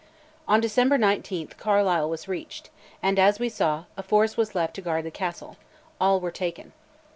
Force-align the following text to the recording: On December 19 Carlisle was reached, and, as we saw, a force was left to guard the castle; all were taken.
On 0.47 0.59
December 0.59 0.97
19 0.97 1.49
Carlisle 1.59 2.09
was 2.09 2.27
reached, 2.27 2.71
and, 3.03 3.19
as 3.19 3.37
we 3.37 3.49
saw, 3.49 3.85
a 3.95 4.01
force 4.01 4.35
was 4.35 4.55
left 4.55 4.73
to 4.77 4.81
guard 4.81 5.05
the 5.05 5.11
castle; 5.11 5.57
all 6.01 6.19
were 6.19 6.31
taken. 6.31 6.71